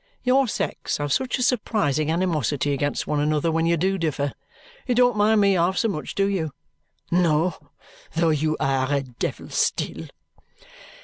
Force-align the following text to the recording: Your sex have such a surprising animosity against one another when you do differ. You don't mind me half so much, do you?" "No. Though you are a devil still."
Your 0.23 0.47
sex 0.47 0.97
have 0.97 1.13
such 1.13 1.37
a 1.37 1.43
surprising 1.43 2.09
animosity 2.09 2.73
against 2.73 3.05
one 3.05 3.19
another 3.19 3.51
when 3.51 3.67
you 3.67 3.77
do 3.77 3.99
differ. 3.99 4.33
You 4.87 4.95
don't 4.95 5.15
mind 5.15 5.39
me 5.41 5.53
half 5.53 5.77
so 5.77 5.89
much, 5.89 6.15
do 6.15 6.25
you?" 6.25 6.53
"No. 7.11 7.69
Though 8.15 8.31
you 8.31 8.57
are 8.59 8.91
a 8.91 9.03
devil 9.03 9.51
still." 9.51 10.07